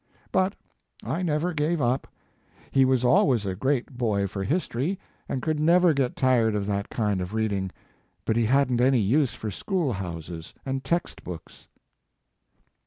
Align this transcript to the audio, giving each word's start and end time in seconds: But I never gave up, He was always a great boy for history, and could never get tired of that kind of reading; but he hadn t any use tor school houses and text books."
But 0.31 0.55
I 1.03 1.21
never 1.21 1.53
gave 1.53 1.79
up, 1.79 2.07
He 2.71 2.85
was 2.85 3.05
always 3.05 3.45
a 3.45 3.55
great 3.55 3.99
boy 3.99 4.25
for 4.25 4.43
history, 4.43 4.97
and 5.29 5.43
could 5.43 5.59
never 5.59 5.93
get 5.93 6.15
tired 6.15 6.55
of 6.55 6.65
that 6.65 6.89
kind 6.89 7.21
of 7.21 7.35
reading; 7.35 7.69
but 8.25 8.35
he 8.35 8.45
hadn 8.47 8.77
t 8.79 8.83
any 8.83 8.97
use 8.99 9.31
tor 9.39 9.51
school 9.51 9.93
houses 9.93 10.55
and 10.65 10.83
text 10.83 11.23
books." 11.23 11.67